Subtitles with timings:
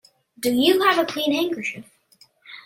[0.39, 1.85] Do you have a clean handkerchief?